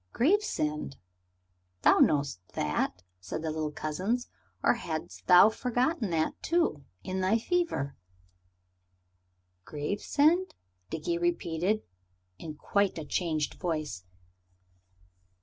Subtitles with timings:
[0.13, 0.97] "Gravesend,
[1.83, 4.29] thou knowest that," said the little cousins,
[4.63, 7.95] "or hadst thou forgotten that, too, in thy fever?"
[9.63, 10.55] "Gravesend?"
[10.89, 11.83] Dickie repeated,
[12.39, 14.03] in quite a changed voice.